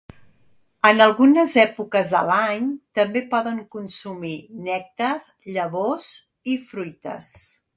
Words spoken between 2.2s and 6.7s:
l'any també poden consumir nèctar, llavors i